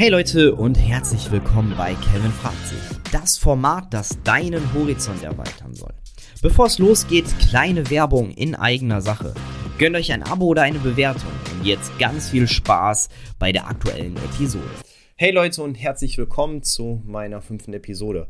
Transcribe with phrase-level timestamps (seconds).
[0.00, 2.78] Hey Leute und herzlich willkommen bei Kevin fragt sich.
[3.12, 5.92] Das Format, das deinen Horizont erweitern soll.
[6.40, 9.34] Bevor es losgeht, kleine Werbung in eigener Sache.
[9.76, 14.16] Gönnt euch ein Abo oder eine Bewertung und jetzt ganz viel Spaß bei der aktuellen
[14.16, 14.64] Episode.
[15.16, 18.26] Hey Leute und herzlich willkommen zu meiner fünften Episode.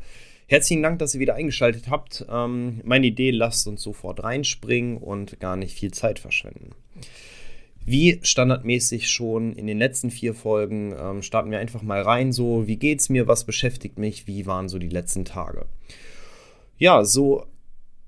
[0.47, 2.25] Herzlichen Dank, dass ihr wieder eingeschaltet habt.
[2.29, 6.71] Ähm, meine Idee, lasst uns sofort reinspringen und gar nicht viel Zeit verschwenden.
[7.85, 12.31] Wie standardmäßig schon in den letzten vier Folgen ähm, starten wir einfach mal rein.
[12.31, 13.27] So, wie geht's mir?
[13.27, 14.27] Was beschäftigt mich?
[14.27, 15.65] Wie waren so die letzten Tage?
[16.77, 17.45] Ja, so,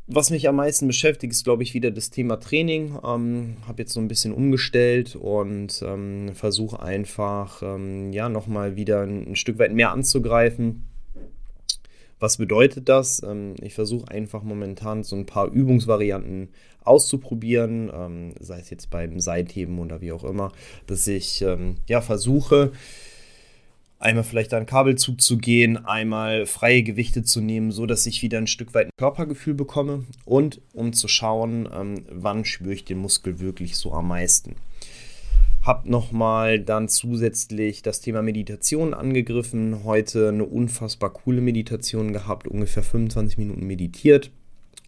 [0.05, 2.99] was mich am meisten beschäftigt, ist, glaube ich, wieder das Thema Training.
[3.03, 9.01] Ähm, Habe jetzt so ein bisschen umgestellt und ähm, versuche einfach, ähm, ja, nochmal wieder
[9.01, 10.83] ein, ein Stück weit mehr anzugreifen
[12.23, 13.21] was bedeutet das?
[13.21, 16.49] Ähm, ich versuche einfach momentan so ein paar Übungsvarianten
[16.85, 20.51] auszuprobieren, ähm, sei es jetzt beim Seitheben oder wie auch immer,
[20.87, 22.71] dass ich ähm, ja versuche,
[23.99, 28.37] einmal vielleicht einen Kabelzug zu gehen, einmal freie Gewichte zu nehmen, so dass ich wieder
[28.37, 31.69] ein Stück weit ein Körpergefühl bekomme und um zu schauen,
[32.09, 34.55] wann spüre ich den Muskel wirklich so am meisten.
[35.63, 39.85] Hab nochmal dann zusätzlich das Thema Meditation angegriffen.
[39.85, 44.29] Heute eine unfassbar coole Meditation gehabt, ungefähr 25 Minuten meditiert.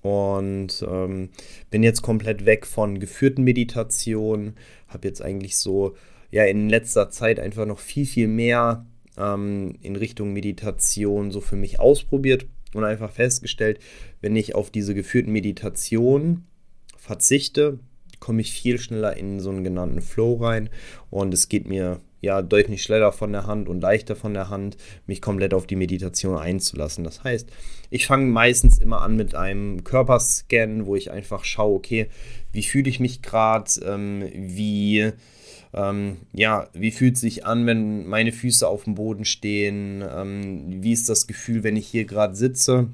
[0.05, 1.29] Und ähm,
[1.71, 4.53] bin jetzt komplett weg von geführten Meditationen.
[4.87, 5.95] Habe jetzt eigentlich so,
[6.29, 8.85] ja, in letzter Zeit einfach noch viel, viel mehr
[9.17, 12.45] ähm, in Richtung Meditation so für mich ausprobiert
[12.75, 13.79] und einfach festgestellt,
[14.21, 16.45] wenn ich auf diese geführten Meditationen
[16.95, 17.79] verzichte,
[18.19, 20.69] komme ich viel schneller in so einen genannten Flow rein
[21.09, 24.75] und es geht mir ja deutlich schneller von der Hand und leichter von der Hand,
[25.07, 27.03] mich komplett auf die Meditation einzulassen.
[27.05, 27.49] Das heißt,
[27.89, 32.07] ich fange meistens immer an mit einem Körperscan, wo ich einfach schaue, okay,
[32.51, 35.13] wie fühle ich mich gerade, ähm, wie
[35.73, 40.03] ähm, ja, wie fühlt sich an, wenn meine Füße auf dem Boden stehen?
[40.09, 42.87] Ähm, wie ist das Gefühl, wenn ich hier gerade sitze?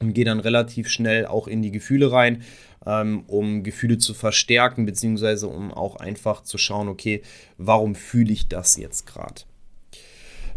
[0.00, 2.42] Und gehe dann relativ schnell auch in die Gefühle rein
[2.84, 7.22] um Gefühle zu verstärken, beziehungsweise um auch einfach zu schauen, okay,
[7.58, 9.42] warum fühle ich das jetzt gerade?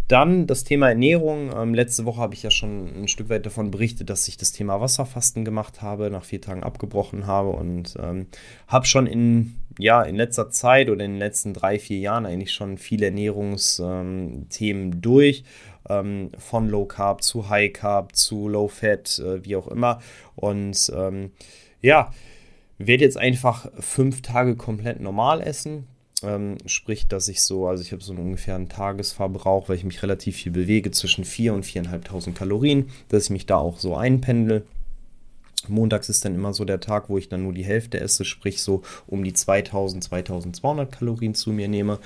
[0.08, 1.52] Dann das Thema Ernährung.
[1.56, 4.54] Ähm, letzte Woche habe ich ja schon ein Stück weit davon berichtet, dass ich das
[4.54, 8.28] Thema Wasserfasten gemacht habe, nach vier Tagen abgebrochen habe und ähm,
[8.68, 12.54] habe schon in, ja, in letzter Zeit oder in den letzten drei, vier Jahren eigentlich
[12.54, 15.44] schon viele Ernährungsthemen ähm, durch.
[15.90, 20.00] Ähm, von Low Carb zu High Carb zu Low Fat, äh, wie auch immer.
[20.36, 21.32] Und ähm,
[21.82, 22.12] ja,
[22.78, 25.88] werde jetzt einfach fünf Tage komplett normal essen.
[26.24, 30.02] Ähm, sprich, dass ich so, also ich habe so einen ungefähren Tagesverbrauch, weil ich mich
[30.02, 34.66] relativ viel bewege, zwischen 4.000 und 4.500 Kalorien, dass ich mich da auch so einpendel.
[35.68, 38.62] Montags ist dann immer so der Tag, wo ich dann nur die Hälfte esse, sprich
[38.62, 42.00] so um die 2000, 2200 Kalorien zu mir nehme.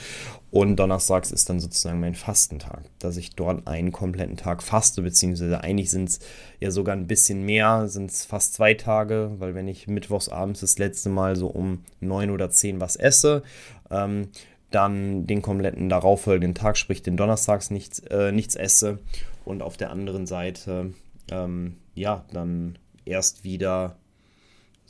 [0.50, 5.62] Und donnerstags ist dann sozusagen mein Fastentag, dass ich dort einen kompletten Tag faste, beziehungsweise
[5.62, 6.20] eigentlich sind es
[6.60, 10.62] ja sogar ein bisschen mehr, sind es fast zwei Tage, weil wenn ich mittwochs abends
[10.62, 13.44] das letzte Mal so um neun oder zehn was esse,
[13.90, 14.30] ähm,
[14.72, 19.00] dann den kompletten darauffolgenden Tag, sprich den Donnerstags nichts, äh, nichts esse
[19.44, 20.94] und auf der anderen Seite,
[21.30, 23.98] ähm, ja, dann erst wieder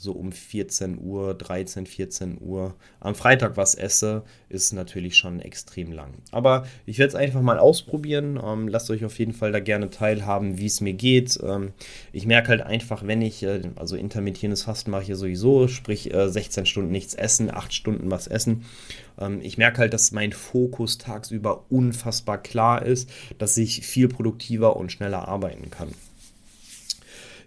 [0.02, 5.92] so um 14 Uhr, 13, 14 Uhr am Freitag was esse, ist natürlich schon extrem
[5.92, 6.14] lang.
[6.32, 8.40] Aber ich werde es einfach mal ausprobieren.
[8.44, 11.40] Ähm, lasst euch auf jeden Fall da gerne teilhaben, wie es mir geht.
[11.44, 11.74] Ähm,
[12.14, 16.12] ich merke halt einfach, wenn ich, äh, also intermittierendes Fasten mache ich ja sowieso, sprich
[16.12, 18.66] äh, 16 Stunden nichts essen, 8 Stunden was essen.
[19.20, 23.08] Ähm, ich merke halt, dass mein Fokus tagsüber unfassbar klar ist,
[23.38, 25.90] dass ich viel produktiver und schneller arbeiten kann.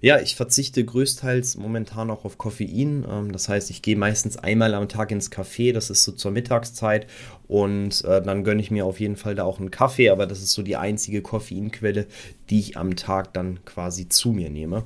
[0.00, 3.06] Ja, ich verzichte größtenteils momentan auch auf Koffein.
[3.10, 6.30] Ähm, das heißt, ich gehe meistens einmal am Tag ins Café, das ist so zur
[6.30, 7.06] Mittagszeit.
[7.48, 10.42] Und äh, dann gönne ich mir auf jeden Fall da auch einen Kaffee, aber das
[10.42, 12.06] ist so die einzige Koffeinquelle,
[12.50, 14.84] die ich am Tag dann quasi zu mir nehme.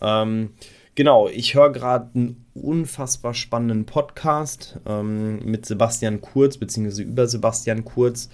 [0.00, 0.50] Ähm,
[0.98, 7.84] Genau, ich höre gerade einen unfassbar spannenden Podcast ähm, mit Sebastian Kurz, beziehungsweise über Sebastian
[7.84, 8.28] Kurz.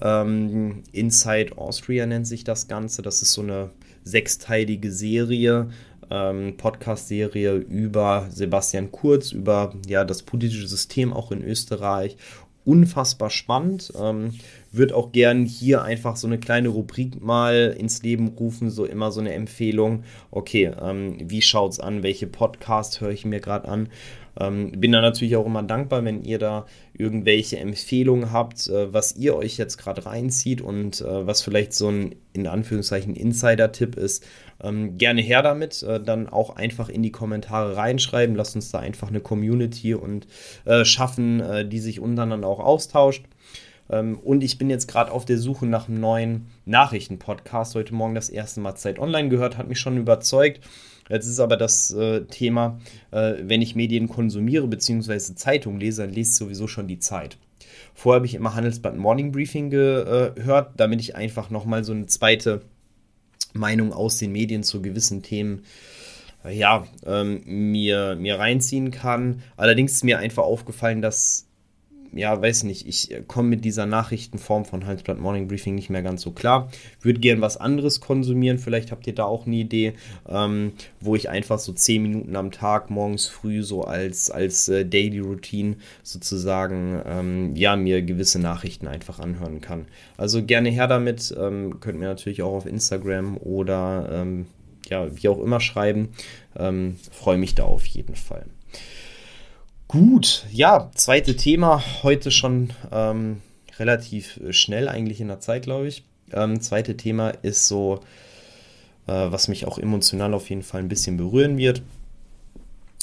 [0.00, 3.02] Ähm, Inside Austria nennt sich das Ganze.
[3.02, 3.70] Das ist so eine
[4.04, 5.68] sechsteilige Serie,
[6.10, 12.16] ähm, Podcast-Serie über Sebastian Kurz, über ja, das politische System auch in Österreich.
[12.64, 13.92] Unfassbar spannend.
[13.98, 14.34] Ähm,
[14.70, 19.10] würde auch gern hier einfach so eine kleine Rubrik mal ins Leben rufen, so immer
[19.10, 20.04] so eine Empfehlung.
[20.30, 22.02] Okay, ähm, wie schaut's an?
[22.02, 23.88] Welche Podcast höre ich mir gerade an?
[24.38, 26.66] Ähm, bin da natürlich auch immer dankbar, wenn ihr da
[27.00, 31.88] irgendwelche Empfehlungen habt, äh, was ihr euch jetzt gerade reinzieht und äh, was vielleicht so
[31.88, 34.24] ein in Anführungszeichen Insider-Tipp ist.
[34.62, 38.36] Ähm, gerne her damit, äh, dann auch einfach in die Kommentare reinschreiben.
[38.36, 40.26] Lasst uns da einfach eine Community und
[40.66, 43.24] äh, schaffen, äh, die sich untereinander auch austauscht.
[43.90, 47.74] Ähm, und ich bin jetzt gerade auf der Suche nach einem neuen Nachrichtenpodcast.
[47.74, 50.60] Heute Morgen das erste Mal Zeit Online gehört, hat mich schon überzeugt.
[51.10, 52.80] Jetzt ist aber das äh, Thema,
[53.10, 55.18] äh, wenn ich Medien konsumiere bzw.
[55.34, 57.36] Zeitung lese, dann lese ich sowieso schon die Zeit.
[57.94, 62.62] Vorher habe ich immer Handelsblatt Morning Briefing gehört, damit ich einfach nochmal so eine zweite
[63.52, 65.64] Meinung aus den Medien zu gewissen Themen
[66.44, 69.42] äh, ja, ähm, mir, mir reinziehen kann.
[69.56, 71.46] Allerdings ist mir einfach aufgefallen, dass
[72.12, 76.02] ja, weiß nicht, ich äh, komme mit dieser Nachrichtenform von Handelsblatt Morning Briefing nicht mehr
[76.02, 76.70] ganz so klar.
[77.00, 78.58] Würde gern was anderes konsumieren.
[78.58, 79.94] Vielleicht habt ihr da auch eine Idee,
[80.28, 84.84] ähm, wo ich einfach so 10 Minuten am Tag morgens früh so als, als äh,
[84.84, 89.86] Daily Routine sozusagen, ähm, ja, mir gewisse Nachrichten einfach anhören kann.
[90.16, 91.34] Also gerne her damit.
[91.38, 94.46] Ähm, könnt mir natürlich auch auf Instagram oder ähm,
[94.88, 96.08] ja, wie auch immer schreiben.
[96.56, 98.46] Ähm, Freue mich da auf jeden Fall.
[99.90, 103.42] Gut, ja, zweite Thema, heute schon ähm,
[103.76, 106.04] relativ schnell eigentlich in der Zeit, glaube ich.
[106.30, 107.98] Ähm, zweite Thema ist so,
[109.08, 111.82] äh, was mich auch emotional auf jeden Fall ein bisschen berühren wird.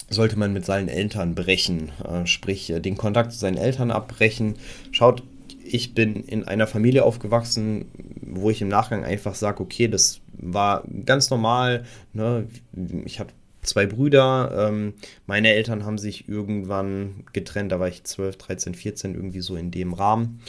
[0.09, 4.55] Sollte man mit seinen Eltern brechen, äh, sprich äh, den Kontakt zu seinen Eltern abbrechen.
[4.93, 5.23] Schaut,
[5.65, 7.91] ich bin in einer Familie aufgewachsen,
[8.21, 11.83] wo ich im Nachgang einfach sage, okay, das war ganz normal.
[12.13, 12.47] Ne?
[13.03, 13.33] Ich habe
[13.67, 14.69] zwei Brüder.
[14.69, 14.93] Ähm,
[15.25, 19.71] meine Eltern haben sich irgendwann getrennt, da war ich 12, 13, 14, irgendwie so in
[19.71, 20.39] dem Rahmen.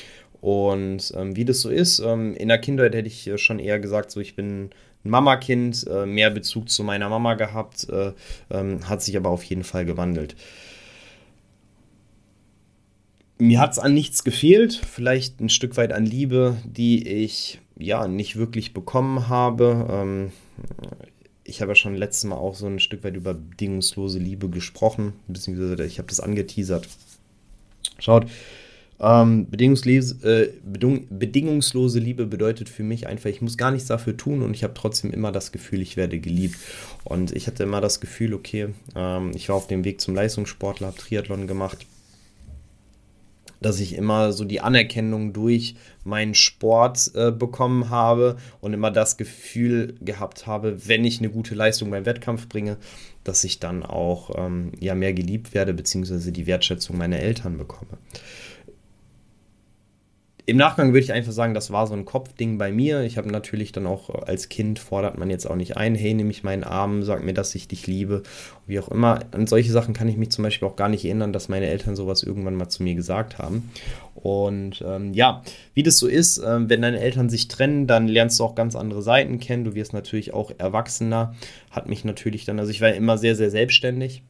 [0.40, 4.10] Und ähm, wie das so ist, ähm, in der Kindheit hätte ich schon eher gesagt,
[4.10, 4.70] so ich bin
[5.04, 8.12] ein Mamakind, äh, mehr Bezug zu meiner Mama gehabt, äh,
[8.50, 10.36] ähm, hat sich aber auf jeden Fall gewandelt.
[13.38, 18.08] Mir hat es an nichts gefehlt, vielleicht ein Stück weit an Liebe, die ich ja
[18.08, 19.86] nicht wirklich bekommen habe.
[19.88, 20.32] Ähm,
[21.48, 25.14] ich habe ja schon letztes Mal auch so ein Stück weit über bedingungslose Liebe gesprochen,
[25.26, 26.88] beziehungsweise ich habe das angeteasert.
[27.98, 28.26] Schaut,
[29.00, 34.42] ähm, bedingungslose, äh, bedingungslose Liebe bedeutet für mich einfach, ich muss gar nichts dafür tun
[34.42, 36.58] und ich habe trotzdem immer das Gefühl, ich werde geliebt.
[37.04, 40.88] Und ich hatte immer das Gefühl, okay, ähm, ich war auf dem Weg zum Leistungssportler,
[40.88, 41.86] habe Triathlon gemacht
[43.60, 45.74] dass ich immer so die Anerkennung durch
[46.04, 51.54] meinen Sport äh, bekommen habe und immer das Gefühl gehabt habe, wenn ich eine gute
[51.54, 52.76] Leistung beim Wettkampf bringe,
[53.24, 57.98] dass ich dann auch ähm, ja mehr geliebt werde, beziehungsweise die Wertschätzung meiner Eltern bekomme.
[60.48, 63.02] Im Nachgang würde ich einfach sagen, das war so ein Kopfding bei mir.
[63.02, 66.30] Ich habe natürlich dann auch als Kind fordert man jetzt auch nicht ein, hey, nehme
[66.30, 68.22] ich meinen Arm, sag mir, dass ich dich liebe,
[68.66, 69.20] wie auch immer.
[69.32, 71.96] An solche Sachen kann ich mich zum Beispiel auch gar nicht erinnern, dass meine Eltern
[71.96, 73.70] sowas irgendwann mal zu mir gesagt haben.
[74.14, 75.42] Und ähm, ja,
[75.74, 78.74] wie das so ist, äh, wenn deine Eltern sich trennen, dann lernst du auch ganz
[78.74, 79.64] andere Seiten kennen.
[79.64, 81.34] Du wirst natürlich auch erwachsener.
[81.70, 84.22] Hat mich natürlich dann, also ich war immer sehr, sehr selbstständig.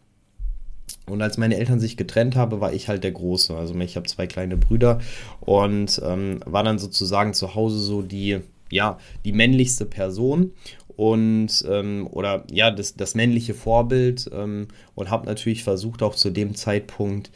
[1.07, 3.57] Und als meine Eltern sich getrennt haben, war ich halt der Große.
[3.57, 5.01] Also ich habe zwei kleine Brüder
[5.41, 8.41] und ähm, war dann sozusagen zu Hause so die,
[8.71, 10.53] ja, die männlichste Person
[10.99, 16.31] und ähm, oder ja, das, das männliche Vorbild ähm, und habe natürlich versucht, auch zu
[16.31, 17.31] dem Zeitpunkt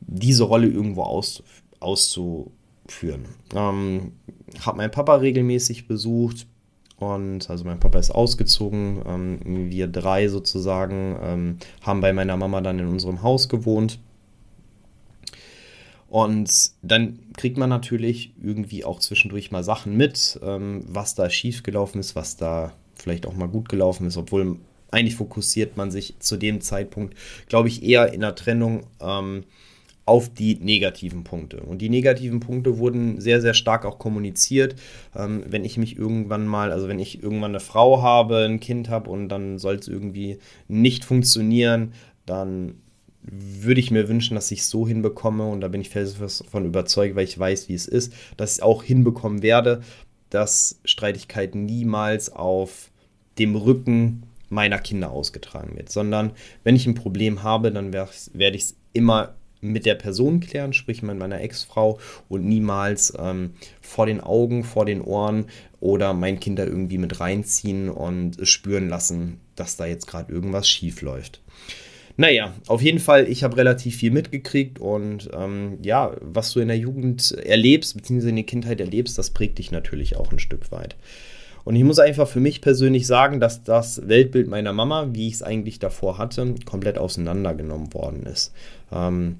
[0.00, 1.42] diese Rolle irgendwo aus,
[1.80, 3.26] auszuführen.
[3.54, 4.12] Ähm,
[4.60, 6.46] habe meinen Papa regelmäßig besucht,
[6.98, 9.02] und also mein Papa ist ausgezogen.
[9.06, 13.98] Ähm, wir drei sozusagen ähm, haben bei meiner Mama dann in unserem Haus gewohnt.
[16.08, 21.62] Und dann kriegt man natürlich irgendwie auch zwischendurch mal Sachen mit, ähm, was da schief
[21.62, 24.56] gelaufen ist, was da vielleicht auch mal gut gelaufen ist, obwohl
[24.90, 27.14] eigentlich fokussiert man sich zu dem Zeitpunkt,
[27.48, 29.44] glaube ich, eher in der Trennung ähm,
[30.08, 31.60] auf die negativen Punkte.
[31.60, 34.74] Und die negativen Punkte wurden sehr, sehr stark auch kommuniziert.
[35.14, 38.88] Ähm, wenn ich mich irgendwann mal, also wenn ich irgendwann eine Frau habe, ein Kind
[38.88, 41.92] habe und dann soll es irgendwie nicht funktionieren,
[42.24, 42.76] dann
[43.22, 46.64] würde ich mir wünschen, dass ich es so hinbekomme und da bin ich fest davon
[46.64, 49.82] überzeugt, weil ich weiß, wie es ist, dass ich auch hinbekommen werde,
[50.30, 52.90] dass Streitigkeiten niemals auf
[53.38, 56.32] dem Rücken meiner Kinder ausgetragen wird, sondern
[56.64, 61.02] wenn ich ein Problem habe, dann werde ich es immer mit der Person klären, sprich
[61.02, 61.98] mit meiner Ex-Frau
[62.28, 65.46] und niemals ähm, vor den Augen, vor den Ohren
[65.80, 70.68] oder mein Kind da irgendwie mit reinziehen und spüren lassen, dass da jetzt gerade irgendwas
[70.68, 71.40] schief läuft.
[72.20, 76.66] Naja, auf jeden Fall, ich habe relativ viel mitgekriegt und ähm, ja, was du in
[76.66, 80.72] der Jugend erlebst, beziehungsweise in der Kindheit erlebst, das prägt dich natürlich auch ein Stück
[80.72, 80.96] weit.
[81.64, 85.34] Und ich muss einfach für mich persönlich sagen, dass das Weltbild meiner Mama, wie ich
[85.34, 88.52] es eigentlich davor hatte, komplett auseinandergenommen worden ist.
[88.90, 89.36] Ähm,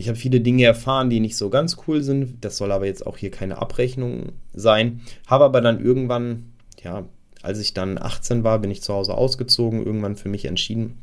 [0.00, 2.42] ich habe viele Dinge erfahren, die nicht so ganz cool sind.
[2.42, 5.02] Das soll aber jetzt auch hier keine Abrechnung sein.
[5.26, 6.52] Habe aber dann irgendwann,
[6.82, 7.04] ja,
[7.42, 10.96] als ich dann 18 war, bin ich zu Hause ausgezogen, irgendwann für mich entschieden,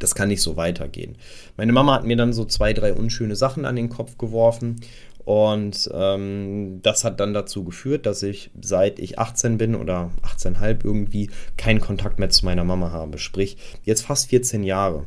[0.00, 1.16] das kann nicht so weitergehen.
[1.56, 4.80] Meine Mama hat mir dann so zwei, drei unschöne Sachen an den Kopf geworfen
[5.24, 10.84] Und ähm, das hat dann dazu geführt, dass ich seit ich 18 bin oder 18,5
[10.84, 13.18] irgendwie keinen Kontakt mehr zu meiner Mama habe.
[13.18, 15.06] Sprich, jetzt fast 14 Jahre.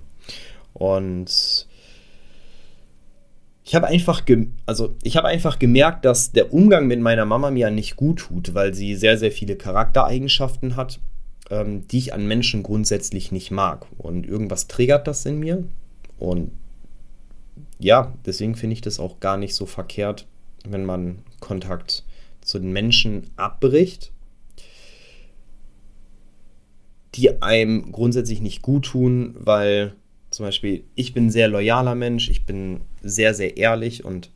[0.72, 1.68] Und
[3.66, 4.24] ich habe einfach,
[4.66, 8.74] also ich einfach gemerkt, dass der Umgang mit meiner Mama mir nicht gut tut, weil
[8.74, 11.00] sie sehr, sehr viele Charaktereigenschaften hat,
[11.50, 13.86] ähm, die ich an Menschen grundsätzlich nicht mag.
[13.98, 15.64] Und irgendwas triggert das in mir.
[16.20, 16.52] Und
[17.80, 20.28] ja, deswegen finde ich das auch gar nicht so verkehrt,
[20.68, 22.04] wenn man Kontakt
[22.42, 24.12] zu den Menschen abbricht,
[27.16, 29.94] die einem grundsätzlich nicht gut tun, weil
[30.34, 34.32] zum Beispiel ich bin ein sehr loyaler Mensch, ich bin sehr, sehr ehrlich und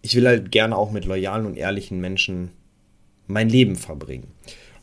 [0.00, 2.50] ich will halt gerne auch mit loyalen und ehrlichen Menschen
[3.26, 4.28] mein Leben verbringen.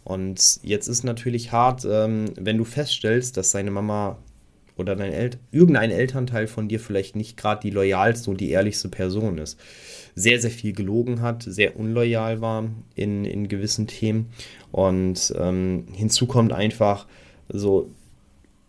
[0.04, 4.18] Und jetzt ist natürlich hart, ähm, wenn du feststellst, dass deine Mama
[4.76, 8.90] oder dein El irgendein Elternteil von dir vielleicht nicht gerade die loyalste und die ehrlichste
[8.90, 9.58] Person ist.
[10.16, 14.34] Sehr, sehr viel gelogen hat, sehr unloyal war in, in gewissen Themen.
[14.72, 17.08] Und ähm, hinzu kommt einfach
[17.48, 17.90] so,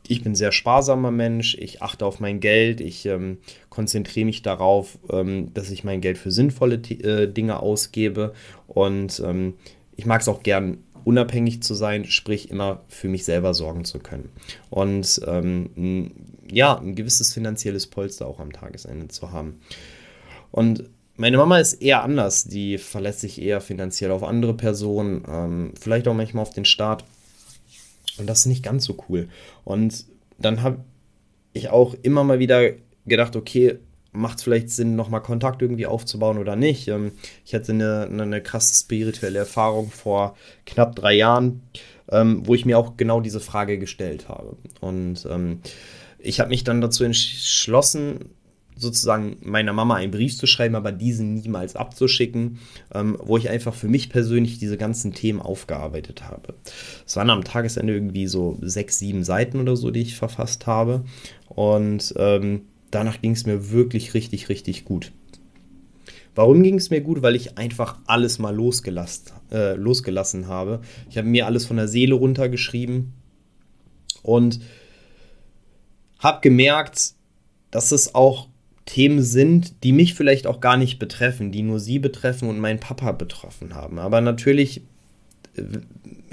[0.09, 3.39] ich bin ein sehr sparsamer Mensch, ich achte auf mein Geld, ich ähm,
[3.71, 8.33] konzentriere mich darauf, ähm, dass ich mein Geld für sinnvolle äh, Dinge ausgebe
[8.67, 9.55] und ähm,
[9.97, 13.99] ich mag es auch gern unabhängig zu sein, sprich immer für mich selber sorgen zu
[13.99, 14.31] können.
[14.71, 16.13] Und ähm,
[16.51, 19.61] ja, ein gewisses finanzielles Polster auch am Tagesende zu haben.
[20.51, 20.85] Und
[21.17, 26.09] meine Mama ist eher anders, die verlässt sich eher finanziell auf andere Personen, ähm, vielleicht
[26.09, 27.05] auch manchmal auf den Staat.
[28.19, 29.29] Und das ist nicht ganz so cool.
[29.65, 30.05] Und
[30.39, 30.85] dann habe
[31.53, 32.71] ich auch immer mal wieder
[33.07, 33.79] gedacht, okay,
[34.13, 36.89] macht es vielleicht Sinn, nochmal Kontakt irgendwie aufzubauen oder nicht.
[36.89, 37.13] Ähm,
[37.45, 41.63] ich hatte eine, eine, krasse spirituelle Erfahrung vor knapp drei Jahren,
[42.11, 44.57] ähm, wo ich mir auch genau diese Frage gestellt habe.
[44.81, 45.61] Und ähm,
[46.19, 48.31] ich habe mich dann dazu entschlossen,
[48.77, 52.59] sozusagen meiner Mama einen Brief zu schreiben, aber diesen niemals abzuschicken,
[52.95, 56.55] ähm, wo ich einfach für mich persönlich diese ganzen Themen aufgearbeitet habe.
[57.07, 61.05] Es waren am Tagesende irgendwie so sechs, sieben Seiten oder so, die ich verfasst habe.
[61.49, 65.13] Und ähm, danach ging es mir wirklich richtig, richtig gut.
[66.35, 67.23] Warum ging es mir gut?
[67.23, 70.81] Weil ich einfach alles mal losgelassen, äh, losgelassen habe.
[71.11, 73.13] Ich habe mir alles von der Seele runtergeschrieben
[74.23, 74.61] und
[76.19, 77.15] habe gemerkt,
[77.71, 78.49] dass es auch
[78.87, 82.81] Themen sind, die mich vielleicht auch gar nicht betreffen, die nur sie betreffen und meinen
[82.81, 83.99] Papa betroffen haben.
[83.99, 84.83] Aber natürlich
[85.57, 85.63] äh,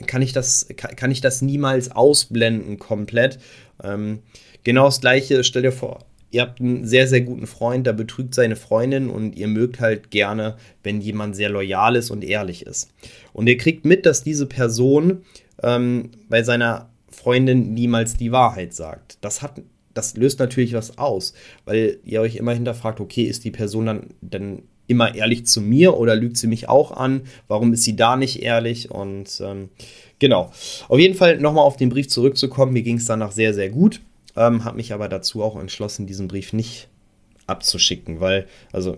[0.06, 3.39] kann ich das, kann ich das niemals ausblenden komplett.
[3.84, 4.20] Ähm,
[4.63, 6.00] genau das gleiche, stell dir vor,
[6.32, 10.12] ihr habt einen sehr, sehr guten Freund, der betrügt seine Freundin und ihr mögt halt
[10.12, 12.89] gerne, wenn jemand sehr loyal ist und ehrlich ist.
[13.34, 15.24] Und ihr kriegt mit, dass diese Person
[15.63, 19.18] ähm, bei seiner Freundin niemals die Wahrheit sagt.
[19.22, 19.62] Das hat
[19.93, 21.34] das löst natürlich was aus,
[21.65, 25.98] weil ihr euch immer hinterfragt, okay, ist die Person dann, dann immer ehrlich zu mir
[25.98, 27.22] oder lügt sie mich auch an?
[27.48, 28.89] Warum ist sie da nicht ehrlich?
[28.89, 29.69] Und ähm,
[30.19, 30.51] genau.
[30.88, 32.74] Auf jeden Fall nochmal auf den Brief zurückzukommen.
[32.74, 34.01] Mir ging es danach sehr, sehr gut
[34.39, 36.88] ähm, habe mich aber dazu auch entschlossen, diesen Brief nicht
[37.46, 38.98] abzuschicken, weil, also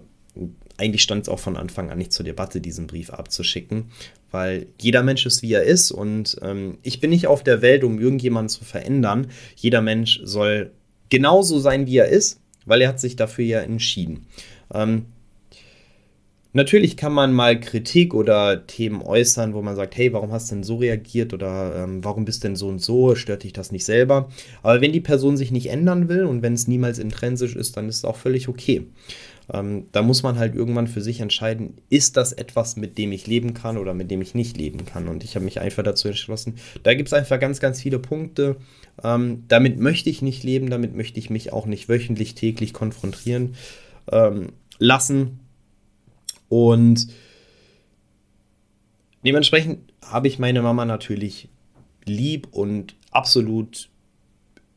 [0.77, 3.91] eigentlich stand es auch von Anfang an nicht zur Debatte, diesen Brief abzuschicken,
[4.29, 7.83] weil jeder Mensch ist, wie er ist und ähm, ich bin nicht auf der Welt,
[7.83, 9.27] um irgendjemanden zu verändern.
[9.55, 10.71] Jeder Mensch soll
[11.11, 14.25] genauso sein, wie er ist, weil er hat sich dafür ja entschieden.
[14.73, 15.05] Ähm,
[16.53, 20.55] Natürlich kann man mal Kritik oder Themen äußern, wo man sagt, hey, warum hast du
[20.55, 23.71] denn so reagiert oder ähm, warum bist du denn so und so, stört dich das
[23.71, 24.27] nicht selber?
[24.61, 27.87] Aber wenn die Person sich nicht ändern will und wenn es niemals intrinsisch ist, dann
[27.87, 28.85] ist es auch völlig okay.
[29.53, 33.27] Ähm, da muss man halt irgendwann für sich entscheiden, ist das etwas, mit dem ich
[33.27, 35.08] leben kann oder mit dem ich nicht leben kann.
[35.08, 38.58] Und ich habe mich einfach dazu entschlossen, da gibt es einfach ganz, ganz viele Punkte.
[39.03, 43.55] Ähm, damit möchte ich nicht leben, damit möchte ich mich auch nicht wöchentlich, täglich konfrontieren
[44.12, 45.39] ähm, lassen
[46.51, 47.08] und
[49.24, 51.48] dementsprechend habe ich meine Mama natürlich
[52.03, 53.89] lieb und absolut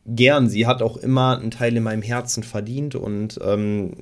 [0.06, 0.48] gern.
[0.48, 3.92] Sie hat auch immer einen Teil in meinem Herzen verdient und ähm,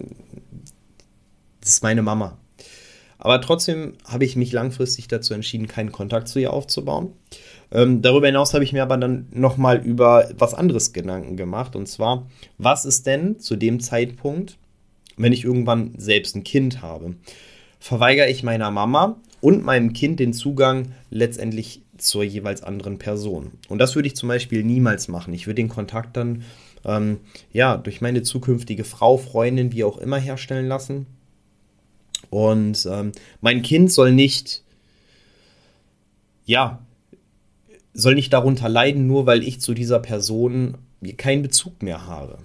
[1.63, 2.37] das ist meine Mama.
[3.19, 7.13] Aber trotzdem habe ich mich langfristig dazu entschieden, keinen Kontakt zu ihr aufzubauen.
[7.71, 11.77] Ähm, darüber hinaus habe ich mir aber dann nochmal über was anderes Gedanken gemacht.
[11.77, 12.27] Und zwar,
[12.59, 14.59] was ist denn zu dem Zeitpunkt,
[15.17, 17.15] wenn ich irgendwann selbst ein Kind habe?
[17.83, 23.51] verweigere ich meiner Mama und meinem Kind den Zugang letztendlich zur jeweils anderen Person.
[23.69, 25.35] Und das würde ich zum Beispiel niemals machen.
[25.35, 26.45] Ich würde den Kontakt dann
[26.85, 27.19] ähm,
[27.53, 31.07] ja durch meine zukünftige Frau, Freundin, wie auch immer herstellen lassen.
[32.33, 33.13] Und ähm,
[33.43, 34.63] mein Kind soll nicht,
[36.47, 36.79] ja,
[37.93, 40.79] soll nicht darunter leiden, nur weil ich zu dieser Person
[41.19, 42.39] keinen Bezug mehr habe.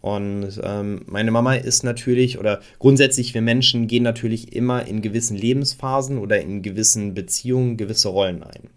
[0.00, 5.36] Und ähm, meine Mama ist natürlich, oder grundsätzlich wir Menschen gehen natürlich immer in gewissen
[5.36, 8.70] Lebensphasen oder in gewissen Beziehungen gewisse Rollen ein.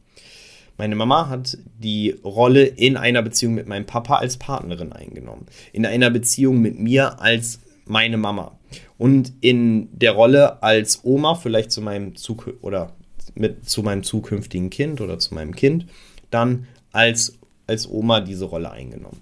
[0.75, 5.45] Meine Mama hat die Rolle in einer Beziehung mit meinem Papa als Partnerin eingenommen.
[5.71, 7.59] In einer Beziehung mit mir als
[7.89, 8.58] meine Mama.
[8.98, 12.94] Und in der Rolle als Oma, vielleicht zu meinem Zuk oder
[13.36, 15.86] mit zu meinem zukünftigen Kind oder zu meinem Kind,
[16.32, 19.22] dann als, als Oma diese Rolle eingenommen.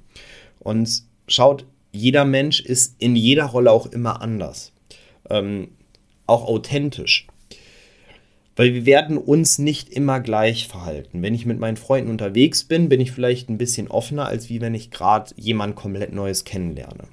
[0.60, 4.72] Und schaut, jeder Mensch ist in jeder Rolle auch immer anders.
[5.30, 5.70] Ähm,
[6.28, 7.28] auch authentisch.
[8.56, 11.22] Weil wir werden uns nicht immer gleich verhalten.
[11.22, 14.62] Wenn ich mit meinen Freunden unterwegs bin, bin ich vielleicht ein bisschen offener, als wie
[14.62, 17.04] wenn ich gerade jemand komplett Neues kennenlerne.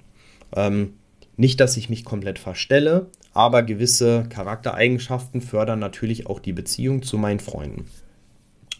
[0.54, 0.94] Ähm,
[1.36, 7.18] nicht, dass ich mich komplett verstelle, aber gewisse Charaktereigenschaften fördern natürlich auch die Beziehung zu
[7.18, 7.86] meinen Freunden.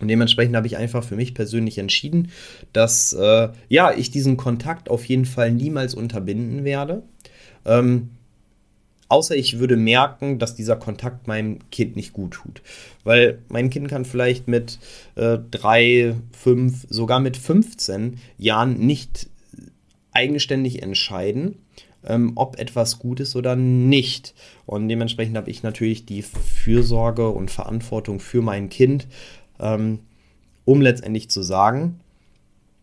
[0.01, 2.33] Und dementsprechend habe ich einfach für mich persönlich entschieden,
[2.73, 7.05] dass äh, ja, ich diesen Kontakt auf jeden Fall niemals unterbinden werde.
[7.65, 8.11] Ähm,
[9.09, 12.63] außer ich würde merken, dass dieser Kontakt meinem Kind nicht gut tut.
[13.05, 14.81] Weil mein Kind kann vielleicht mit
[15.15, 19.29] äh, drei, fünf, sogar mit 15 Jahren nicht
[20.13, 21.59] eigenständig entscheiden,
[22.07, 24.35] ähm, ob etwas gut ist oder nicht.
[24.67, 29.07] Und dementsprechend habe ich natürlich die Fürsorge und Verantwortung für mein Kind,
[29.61, 30.01] ähm,
[30.65, 32.01] um letztendlich zu sagen,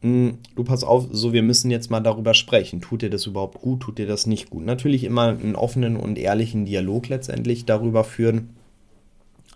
[0.01, 2.81] hm, du pass auf, so wir müssen jetzt mal darüber sprechen.
[2.81, 3.81] Tut dir das überhaupt gut?
[3.81, 4.65] Tut dir das nicht gut?
[4.65, 8.49] Natürlich immer einen offenen und ehrlichen Dialog letztendlich darüber führen.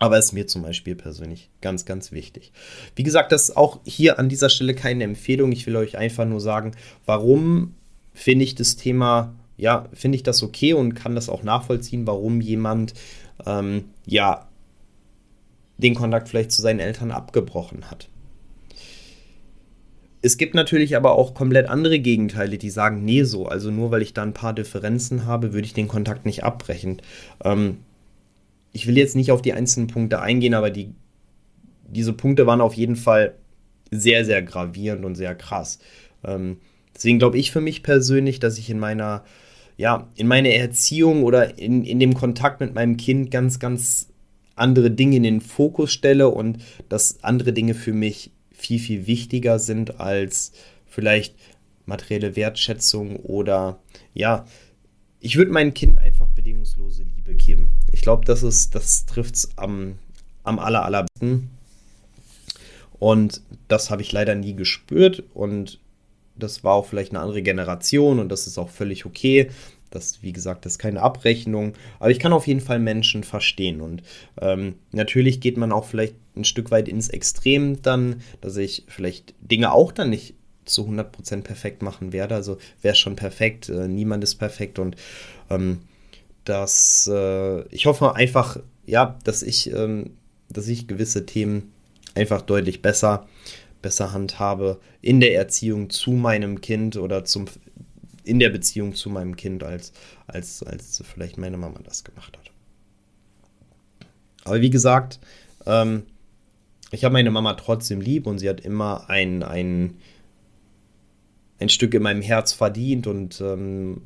[0.00, 2.52] Aber ist mir zum Beispiel persönlich ganz, ganz wichtig.
[2.96, 5.52] Wie gesagt, das ist auch hier an dieser Stelle keine Empfehlung.
[5.52, 6.72] Ich will euch einfach nur sagen,
[7.06, 7.74] warum
[8.12, 12.40] finde ich das Thema, ja, finde ich das okay und kann das auch nachvollziehen, warum
[12.40, 12.94] jemand,
[13.46, 14.48] ähm, ja,
[15.78, 18.08] den Kontakt vielleicht zu seinen Eltern abgebrochen hat.
[20.22, 24.00] Es gibt natürlich aber auch komplett andere Gegenteile, die sagen, nee, so, also nur weil
[24.00, 27.02] ich da ein paar Differenzen habe, würde ich den Kontakt nicht abbrechen.
[27.44, 27.78] Ähm,
[28.72, 30.94] ich will jetzt nicht auf die einzelnen Punkte eingehen, aber die,
[31.86, 33.34] diese Punkte waren auf jeden Fall
[33.90, 35.78] sehr, sehr gravierend und sehr krass.
[36.24, 36.56] Ähm,
[36.94, 39.24] deswegen glaube ich für mich persönlich, dass ich in meiner,
[39.76, 44.08] ja, in meiner Erziehung oder in, in dem Kontakt mit meinem Kind ganz, ganz
[44.56, 46.58] andere Dinge in den Fokus stelle und
[46.88, 50.52] dass andere Dinge für mich viel, viel wichtiger sind als
[50.86, 51.34] vielleicht
[51.86, 53.78] materielle Wertschätzung oder
[54.14, 54.46] ja,
[55.20, 57.68] ich würde meinem Kind einfach bedingungslose Liebe geben.
[57.92, 59.98] Ich glaube, das ist, das trifft es am,
[60.44, 61.50] am aller, allerbesten.
[62.98, 65.80] Und das habe ich leider nie gespürt und
[66.36, 69.50] das war auch vielleicht eine andere Generation und das ist auch völlig okay.
[69.90, 71.74] Das, wie gesagt, das ist keine Abrechnung.
[72.00, 73.80] Aber ich kann auf jeden Fall Menschen verstehen.
[73.80, 74.02] Und
[74.40, 79.34] ähm, natürlich geht man auch vielleicht ein Stück weit ins Extrem dann, dass ich vielleicht
[79.40, 82.34] Dinge auch dann nicht zu 100% perfekt machen werde.
[82.34, 83.68] Also wäre schon perfekt.
[83.68, 84.80] Äh, niemand ist perfekt.
[84.80, 84.96] Und
[85.48, 85.82] ähm,
[86.44, 90.16] dass äh, ich hoffe einfach, ja, dass ich, ähm,
[90.48, 91.72] dass ich gewisse Themen
[92.14, 93.26] einfach deutlich besser
[93.84, 97.44] besser handhabe in der Erziehung zu meinem Kind oder zum
[98.24, 99.92] in der Beziehung zu meinem Kind, als,
[100.26, 102.50] als, als vielleicht meine Mama das gemacht hat.
[104.44, 105.20] Aber wie gesagt,
[105.66, 106.04] ähm,
[106.90, 109.98] ich habe meine Mama trotzdem lieb und sie hat immer ein, ein,
[111.60, 114.02] ein Stück in meinem Herz verdient und ähm,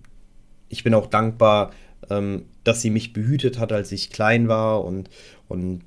[0.68, 1.70] ich bin auch dankbar,
[2.10, 5.10] ähm, dass sie mich behütet hat, als ich klein war und,
[5.46, 5.82] und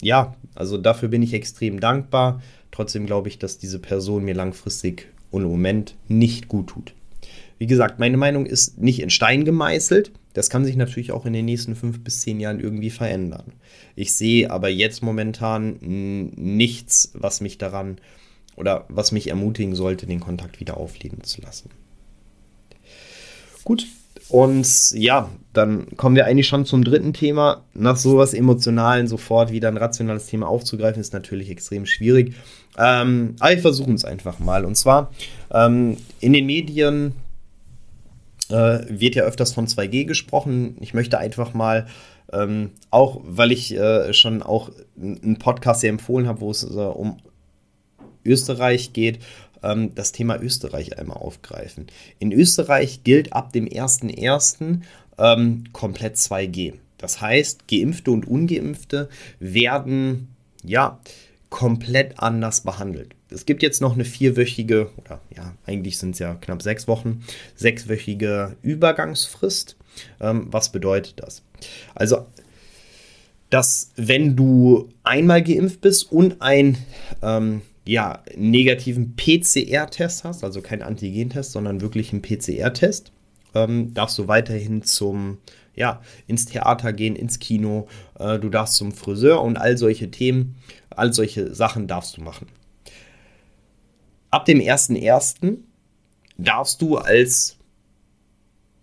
[0.00, 2.40] ja, also dafür bin ich extrem dankbar.
[2.72, 6.94] Trotzdem glaube ich, dass diese Person mir langfristig und im Moment nicht gut tut.
[7.58, 10.10] Wie gesagt, meine Meinung ist nicht in Stein gemeißelt.
[10.32, 13.52] Das kann sich natürlich auch in den nächsten fünf bis zehn Jahren irgendwie verändern.
[13.94, 17.98] Ich sehe aber jetzt momentan nichts, was mich daran
[18.56, 21.70] oder was mich ermutigen sollte, den Kontakt wieder aufleben zu lassen.
[23.64, 23.86] Gut,
[24.28, 27.64] und ja, dann kommen wir eigentlich schon zum dritten Thema.
[27.74, 32.34] Nach sowas Emotionalen sofort wieder ein rationales Thema aufzugreifen, ist natürlich extrem schwierig.
[32.78, 34.64] Ähm, aber wir versuchen es einfach mal.
[34.64, 35.10] Und zwar
[35.52, 37.12] ähm, in den Medien
[38.48, 40.76] äh, wird ja öfters von 2G gesprochen.
[40.80, 41.86] Ich möchte einfach mal,
[42.32, 46.66] ähm, auch weil ich äh, schon auch einen Podcast hier empfohlen habe, wo es äh,
[46.66, 47.18] um
[48.24, 49.18] Österreich geht,
[49.62, 51.86] ähm, das Thema Österreich einmal aufgreifen.
[52.18, 54.80] In Österreich gilt ab dem 01.01.
[55.18, 56.74] Ähm, komplett 2G.
[56.98, 59.08] Das heißt, Geimpfte und Ungeimpfte
[59.40, 60.28] werden
[60.62, 61.00] ja
[61.50, 63.14] komplett anders behandelt.
[63.28, 67.24] Es gibt jetzt noch eine vierwöchige, oder ja, eigentlich sind es ja knapp sechs Wochen,
[67.56, 69.76] sechswöchige Übergangsfrist.
[70.20, 71.42] Ähm, was bedeutet das?
[71.94, 72.26] Also,
[73.50, 76.78] dass wenn du einmal geimpft bist und einen
[77.22, 83.12] ähm, ja, negativen PCR-Test hast, also kein Antigentest, sondern wirklich einen PCR-Test,
[83.54, 85.38] ähm, darfst du weiterhin zum,
[85.74, 90.56] ja, ins Theater gehen, ins Kino, äh, du darfst zum Friseur und all solche Themen,
[90.90, 92.46] all solche Sachen darfst du machen.
[94.30, 95.58] Ab dem 1.1.
[96.38, 97.58] darfst du als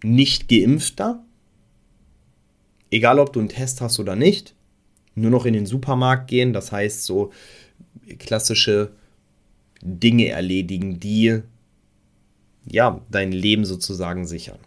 [0.03, 1.23] nicht geimpfter,
[2.91, 4.55] egal ob du einen Test hast oder nicht,
[5.15, 7.31] nur noch in den Supermarkt gehen, das heißt so
[8.17, 8.91] klassische
[9.81, 11.41] Dinge erledigen, die
[12.65, 14.59] ja dein Leben sozusagen sichern.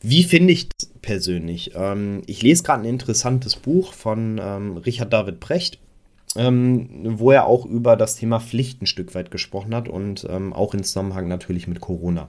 [0.00, 1.72] Wie finde ich das persönlich?
[1.74, 5.78] Ähm, ich lese gerade ein interessantes Buch von ähm, Richard David Precht,
[6.34, 10.52] ähm, wo er auch über das Thema Pflicht ein Stück weit gesprochen hat und ähm,
[10.52, 12.28] auch in Zusammenhang natürlich mit Corona.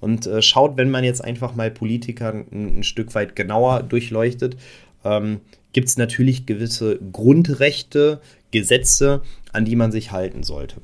[0.00, 4.56] Und äh, schaut, wenn man jetzt einfach mal Politiker ein, ein Stück weit genauer durchleuchtet,
[5.04, 5.40] ähm,
[5.72, 10.76] gibt es natürlich gewisse Grundrechte, Gesetze, an die man sich halten sollte.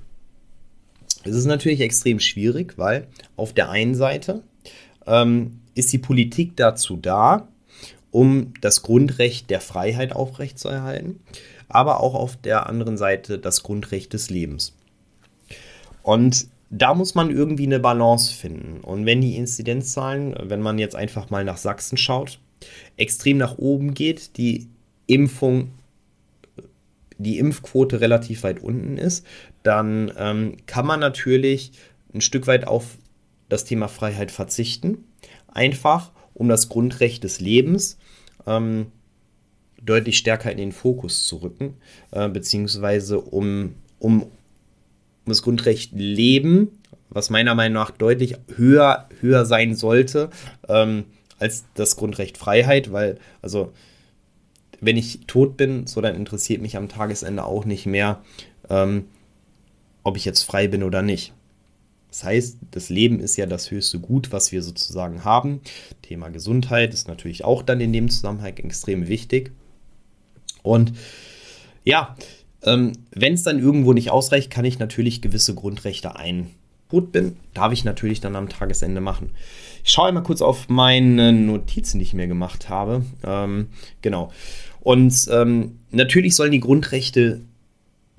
[1.24, 3.06] Es ist natürlich extrem schwierig, weil
[3.36, 4.42] auf der einen Seite
[5.06, 7.48] ähm, ist die Politik dazu da,
[8.10, 11.20] um das Grundrecht der Freiheit aufrechtzuerhalten,
[11.68, 14.74] aber auch auf der anderen Seite das Grundrecht des Lebens.
[16.02, 18.80] Und da muss man irgendwie eine Balance finden.
[18.80, 22.38] Und wenn die Inzidenzzahlen, wenn man jetzt einfach mal nach Sachsen schaut,
[22.96, 24.68] extrem nach oben geht, die
[25.06, 25.72] Impfung,
[27.18, 29.26] die Impfquote relativ weit unten ist,
[29.62, 31.72] dann ähm, kann man natürlich
[32.14, 32.98] ein Stück weit auf
[33.48, 35.04] das Thema Freiheit verzichten.
[35.48, 37.98] Einfach um das Grundrecht des Lebens
[38.46, 38.86] ähm,
[39.82, 41.74] deutlich stärker in den Fokus zu rücken,
[42.10, 44.26] äh, beziehungsweise um, um,
[45.26, 46.68] das Grundrecht Leben,
[47.08, 50.30] was meiner Meinung nach deutlich höher, höher sein sollte
[50.68, 51.04] ähm,
[51.40, 53.72] als das Grundrecht Freiheit, weil, also,
[54.80, 58.22] wenn ich tot bin, so dann interessiert mich am Tagesende auch nicht mehr,
[58.68, 59.06] ähm,
[60.04, 61.32] ob ich jetzt frei bin oder nicht.
[62.10, 65.60] Das heißt, das Leben ist ja das höchste Gut, was wir sozusagen haben.
[66.02, 69.52] Thema Gesundheit ist natürlich auch dann in dem Zusammenhang extrem wichtig.
[70.62, 70.92] Und
[71.84, 72.16] ja,
[72.62, 76.50] ähm, wenn es dann irgendwo nicht ausreicht, kann ich natürlich gewisse Grundrechte ein.
[76.90, 79.30] Tot bin, darf ich natürlich dann am Tagesende machen.
[79.84, 83.04] Ich schaue einmal kurz auf meine Notizen, die ich mir gemacht habe.
[83.24, 83.68] Ähm,
[84.02, 84.32] genau.
[84.80, 87.40] Und ähm, natürlich sollen die Grundrechte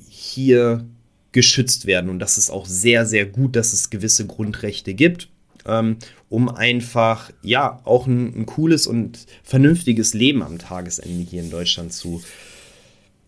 [0.08, 0.86] hier
[1.32, 2.10] geschützt werden.
[2.10, 5.30] Und das ist auch sehr, sehr gut, dass es gewisse Grundrechte gibt,
[5.66, 5.98] ähm,
[6.30, 11.94] um einfach, ja, auch ein, ein, cooles und vernünftiges Leben am Tagesende hier in Deutschland
[11.94, 12.22] zu,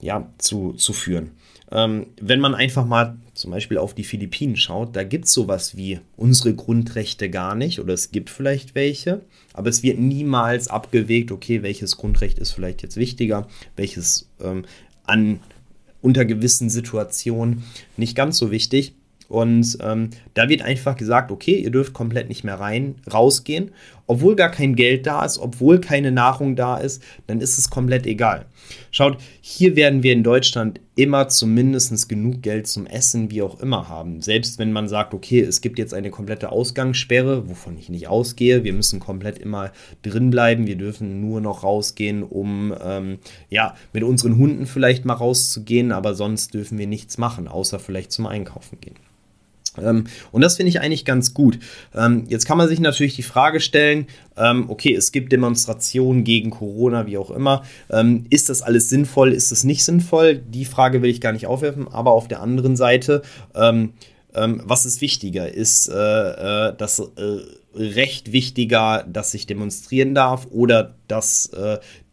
[0.04, 1.32] ja, zu, zu führen.
[1.72, 5.76] Ähm, wenn man einfach mal zum Beispiel auf die Philippinen schaut, da gibt es sowas
[5.76, 9.22] wie unsere Grundrechte gar nicht oder es gibt vielleicht welche,
[9.54, 14.66] aber es wird niemals abgewegt, okay, welches Grundrecht ist vielleicht jetzt wichtiger, welches ähm,
[15.06, 15.40] an
[16.02, 17.64] unter gewissen Situationen
[17.98, 18.94] nicht ganz so wichtig.
[19.30, 23.72] Und ähm, da wird einfach gesagt, okay, ihr dürft komplett nicht mehr rein, rausgehen.
[24.06, 28.06] Obwohl gar kein Geld da ist, obwohl keine Nahrung da ist, dann ist es komplett
[28.06, 28.46] egal.
[28.92, 33.90] Schaut, hier werden wir in Deutschland immer zumindest genug Geld zum Essen, wie auch immer
[33.90, 34.22] haben.
[34.22, 38.64] Selbst wenn man sagt, okay, es gibt jetzt eine komplette Ausgangssperre, wovon ich nicht ausgehe,
[38.64, 44.04] wir müssen komplett immer drin bleiben, wir dürfen nur noch rausgehen, um ähm, ja, mit
[44.04, 48.80] unseren Hunden vielleicht mal rauszugehen, aber sonst dürfen wir nichts machen, außer vielleicht zum Einkaufen
[48.80, 48.96] gehen.
[49.82, 51.60] Ähm, und das finde ich eigentlich ganz gut.
[51.96, 54.08] Ähm, jetzt kann man sich natürlich die Frage stellen,
[54.38, 57.64] ähm, okay, es gibt Demonstrationen gegen Corona, wie auch immer.
[58.30, 59.32] Ist das alles sinnvoll?
[59.32, 60.36] Ist es nicht sinnvoll?
[60.36, 61.88] Die Frage will ich gar nicht aufwerfen.
[61.88, 63.22] Aber auf der anderen Seite,
[63.54, 65.54] was ist wichtiger?
[65.54, 65.94] Ist äh,
[66.70, 67.40] äh, das äh,
[67.76, 71.50] Recht wichtiger, dass ich demonstrieren darf oder dass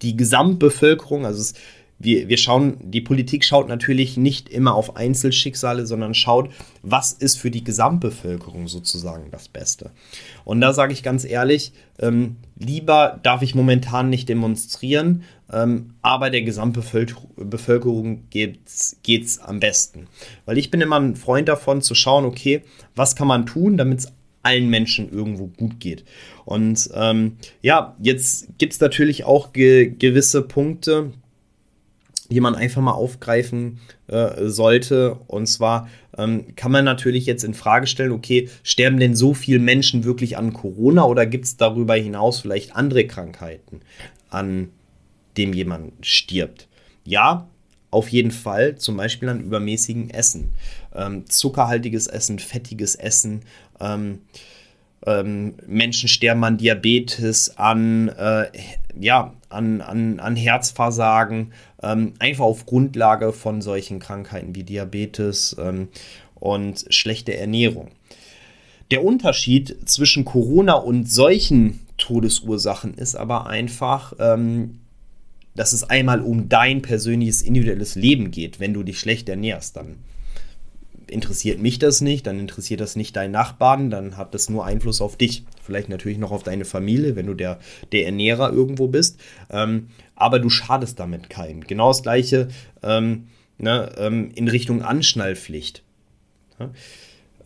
[0.01, 1.55] die Gesamtbevölkerung, also es
[2.01, 6.51] wir, wir schauen, die Politik schaut natürlich nicht immer auf Einzelschicksale, sondern schaut,
[6.83, 9.91] was ist für die Gesamtbevölkerung sozusagen das Beste.
[10.45, 16.31] Und da sage ich ganz ehrlich, ähm, lieber darf ich momentan nicht demonstrieren, ähm, aber
[16.31, 20.07] der Gesamtbevölkerung geht es am besten.
[20.47, 22.63] Weil ich bin immer ein Freund davon zu schauen, okay,
[22.97, 26.05] was kann man tun, damit es allen Menschen irgendwo gut geht.
[26.47, 31.13] Und ähm, ja, jetzt gibt es natürlich auch ge gewisse Punkte,
[32.31, 35.15] die man einfach mal aufgreifen äh, sollte.
[35.27, 39.59] Und zwar ähm, kann man natürlich jetzt in Frage stellen, okay, sterben denn so viele
[39.59, 43.81] Menschen wirklich an Corona oder gibt es darüber hinaus vielleicht andere Krankheiten,
[44.31, 44.71] an
[45.37, 46.69] dem jemand stirbt?
[47.05, 47.49] Ja,
[47.91, 50.53] auf jeden Fall, zum Beispiel an übermäßigem Essen.
[50.95, 53.43] Ähm, zuckerhaltiges Essen, fettiges Essen.
[53.81, 54.21] Ähm,
[55.07, 58.47] ähm, Menschen sterben an Diabetes, an, äh,
[58.99, 65.89] ja, an, an, an Herzversagen, ähm, einfach auf Grundlage von solchen Krankheiten wie Diabetes ähm,
[66.35, 67.89] und schlechte Ernährung.
[68.91, 74.81] Der Unterschied zwischen Corona und solchen Todesursachen ist aber einfach, ähm,
[75.55, 78.61] dass es einmal um dein persönliches individuelles Leben geht.
[78.61, 79.97] Wenn du dich schlecht ernährst, dann
[81.11, 85.01] interessiert mich das nicht, dann interessiert das nicht deinen Nachbarn, dann hat das nur Einfluss
[85.01, 85.45] auf dich.
[85.63, 87.59] Vielleicht natürlich noch auf deine Familie, wenn du der,
[87.93, 89.21] der Ernährer irgendwo bist.
[89.51, 91.63] Ähm, aber du schadest damit keinen.
[91.63, 92.49] Genau das gleiche
[92.83, 95.83] ähm, ne, ähm, in Richtung Anschnallpflicht.
[96.59, 96.71] Ja?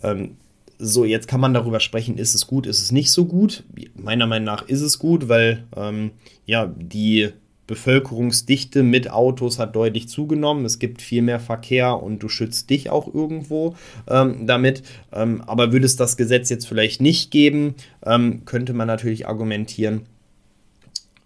[0.03, 0.37] Ähm,
[0.79, 3.65] so, jetzt kann man darüber sprechen, ist es gut, ist es nicht so gut.
[3.95, 6.11] Meiner Meinung nach ist es gut, weil ähm,
[6.47, 7.31] ja, die
[7.67, 10.65] Bevölkerungsdichte mit Autos hat deutlich zugenommen.
[10.65, 13.75] Es gibt viel mehr Verkehr und du schützt dich auch irgendwo
[14.09, 14.83] ähm, damit.
[15.13, 17.75] Ähm, aber würde es das Gesetz jetzt vielleicht nicht geben,
[18.05, 20.03] ähm, könnte man natürlich argumentieren,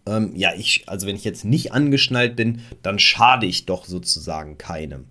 [0.08, 4.58] ähm, ja, ich, also wenn ich jetzt nicht angeschnallt bin, dann schade ich doch sozusagen
[4.58, 5.04] keinem.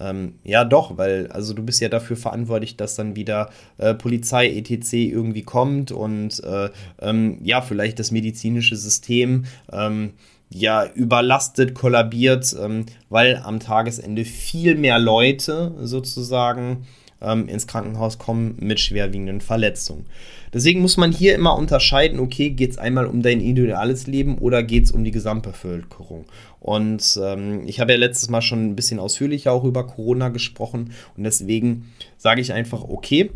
[0.00, 4.48] Ähm, ja, doch, weil also du bist ja dafür verantwortlich, dass dann wieder äh, Polizei
[4.48, 4.92] etc.
[4.92, 10.12] irgendwie kommt und äh, ähm, ja, vielleicht das medizinische System ähm,
[10.50, 16.86] ja überlastet, kollabiert, ähm, weil am Tagesende viel mehr Leute sozusagen
[17.20, 20.06] ähm, ins Krankenhaus kommen mit schwerwiegenden Verletzungen.
[20.52, 24.62] Deswegen muss man hier immer unterscheiden, okay, geht es einmal um dein individuelles Leben oder
[24.62, 26.24] geht es um die Gesamtbevölkerung.
[26.60, 30.92] Und ähm, ich habe ja letztes Mal schon ein bisschen ausführlicher auch über Corona gesprochen
[31.16, 33.30] und deswegen sage ich einfach, okay,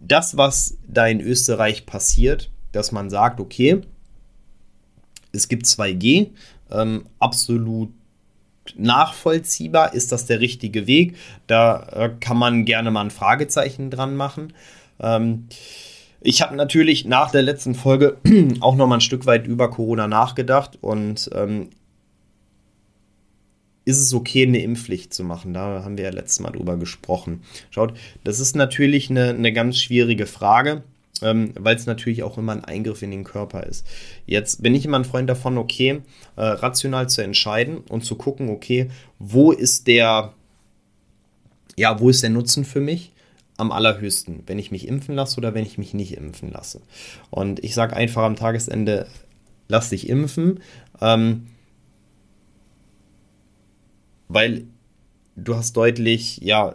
[0.00, 3.82] das, was da in Österreich passiert, dass man sagt, okay,
[5.32, 6.30] es gibt 2G,
[6.70, 7.90] ähm, absolut
[8.76, 9.94] nachvollziehbar.
[9.94, 11.16] Ist das der richtige Weg?
[11.46, 14.52] Da äh, kann man gerne mal ein Fragezeichen dran machen.
[15.00, 15.46] Ähm,
[16.20, 18.18] ich habe natürlich nach der letzten Folge
[18.60, 21.70] auch noch mal ein Stück weit über Corona nachgedacht und ähm,
[23.86, 25.54] ist es okay, eine Impfpflicht zu machen?
[25.54, 27.42] Da haben wir ja letztes Mal drüber gesprochen.
[27.70, 30.82] Schaut, das ist natürlich eine, eine ganz schwierige Frage
[31.22, 33.86] ähm, weil es natürlich auch immer ein Eingriff in den Körper ist.
[34.26, 36.02] Jetzt bin ich immer ein Freund davon, okay,
[36.36, 40.34] äh, rational zu entscheiden und zu gucken, okay, wo ist der,
[41.76, 43.12] ja, wo ist der Nutzen für mich?
[43.60, 46.80] am allerhöchsten, wenn ich mich impfen lasse oder wenn ich mich nicht impfen lasse.
[47.28, 49.06] Und ich sage einfach am Tagesende,
[49.68, 50.60] lass dich impfen,
[51.00, 51.48] ähm,
[54.28, 54.64] weil
[55.36, 56.74] du hast deutlich, ja,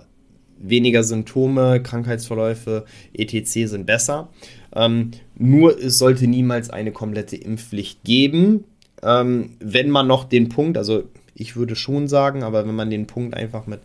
[0.58, 3.68] weniger Symptome, Krankheitsverläufe, etc.
[3.68, 4.30] sind besser.
[4.74, 8.66] Ähm, nur es sollte niemals eine komplette Impfpflicht geben.
[9.04, 11.04] Ähm, wenn man noch den Punkt, also
[11.36, 13.82] ich würde schon sagen, aber wenn man den Punkt einfach mit,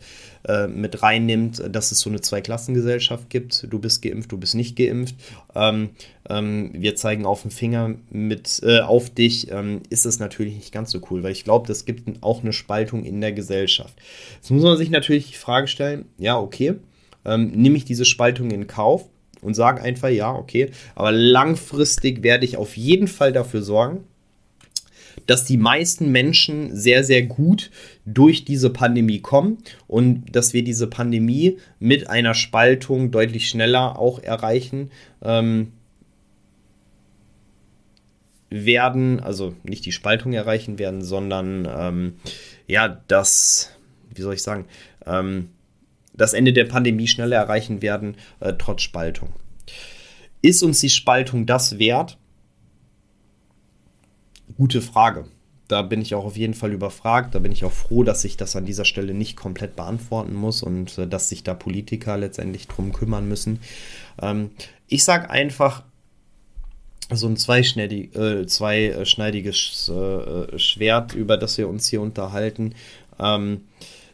[0.46, 4.76] äh, mit reinnimmt, dass es so eine Zweiklassengesellschaft gibt, du bist geimpft, du bist nicht
[4.76, 5.16] geimpft,
[5.54, 5.90] ähm,
[6.28, 10.72] ähm, wir zeigen auf den Finger mit, äh, auf dich, ähm, ist es natürlich nicht
[10.72, 13.94] ganz so cool, weil ich glaube, das gibt auch eine Spaltung in der Gesellschaft.
[14.36, 16.74] Jetzt muss man sich natürlich die Frage stellen, ja, okay,
[17.22, 19.04] nehme ich diese Spaltung in Kauf?
[19.42, 24.04] Und sage einfach, ja, okay, aber langfristig werde ich auf jeden Fall dafür sorgen,
[25.30, 27.70] dass die meisten Menschen sehr, sehr gut
[28.04, 34.18] durch diese Pandemie kommen und dass wir diese Pandemie mit einer Spaltung deutlich schneller auch
[34.18, 34.90] erreichen.
[35.22, 35.70] Ähm,
[38.52, 42.14] werden, also nicht die Spaltung erreichen werden, sondern ähm,
[42.66, 43.70] ja, das,
[44.12, 44.64] wie soll ich sagen,
[45.06, 45.50] ähm,
[46.12, 49.28] das Ende der Pandemie schneller erreichen werden, äh, trotz Spaltung.
[50.42, 52.18] Ist uns die Spaltung das wert?
[54.60, 55.24] Gute Frage.
[55.68, 57.34] Da bin ich auch auf jeden Fall überfragt.
[57.34, 60.62] Da bin ich auch froh, dass ich das an dieser Stelle nicht komplett beantworten muss
[60.62, 63.60] und äh, dass sich da Politiker letztendlich drum kümmern müssen.
[64.20, 64.50] Ähm,
[64.86, 65.84] ich sage einfach,
[67.10, 72.74] so ein zweischneidig, äh, zweischneidiges äh, Schwert, über das wir uns hier unterhalten.
[73.18, 73.62] Ähm,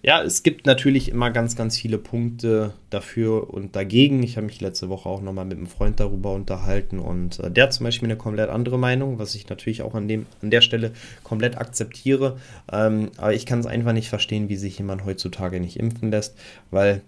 [0.07, 4.23] ja, es gibt natürlich immer ganz, ganz viele Punkte dafür und dagegen.
[4.23, 7.65] Ich habe mich letzte Woche auch nochmal mit einem Freund darüber unterhalten und äh, der
[7.65, 10.61] hat zum Beispiel eine komplett andere Meinung, was ich natürlich auch an, dem, an der
[10.61, 10.93] Stelle
[11.25, 12.39] komplett akzeptiere.
[12.71, 16.39] Ähm, aber ich kann es einfach nicht verstehen, wie sich jemand heutzutage nicht impfen lässt,
[16.71, 17.03] weil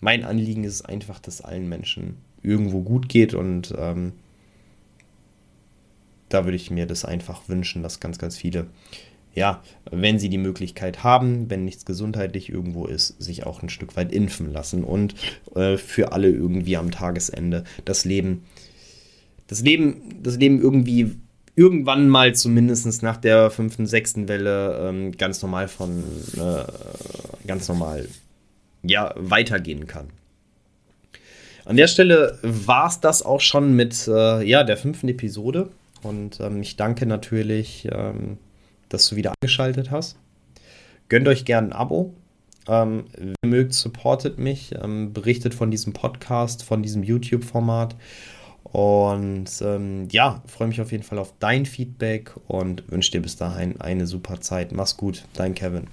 [0.00, 4.12] mein Anliegen ist einfach, dass allen Menschen irgendwo gut geht und ähm,
[6.30, 8.68] da würde ich mir das einfach wünschen, dass ganz, ganz viele
[9.36, 13.94] ja, wenn sie die Möglichkeit haben, wenn nichts gesundheitlich irgendwo ist, sich auch ein Stück
[13.94, 15.14] weit impfen lassen und
[15.54, 18.44] äh, für alle irgendwie am Tagesende das Leben,
[19.46, 21.16] das Leben, das Leben irgendwie
[21.54, 26.02] irgendwann mal zumindest nach der fünften, sechsten Welle ähm, ganz normal von
[26.36, 28.08] äh, ganz normal
[28.82, 30.08] ja weitergehen kann.
[31.66, 35.68] An der Stelle war es das auch schon mit äh, ja, der fünften Episode.
[36.02, 38.38] Und ähm, ich danke natürlich ähm,
[38.88, 40.16] dass du wieder eingeschaltet hast.
[41.08, 42.14] Gönnt euch gerne ein Abo.
[42.68, 47.96] Ähm, wenn ihr mögt, supportet mich, ähm, berichtet von diesem Podcast, von diesem YouTube-Format.
[48.64, 53.36] Und ähm, ja, freue mich auf jeden Fall auf dein Feedback und wünsche dir bis
[53.36, 54.72] dahin eine super Zeit.
[54.72, 55.86] Mach's gut, dein Kevin.